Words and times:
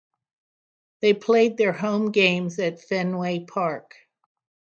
They 1.01 1.13
played 1.13 1.57
their 1.57 1.73
home 1.73 2.11
games 2.11 2.57
at 2.57 2.81
Fenway 2.81 3.41
Park. 3.45 3.93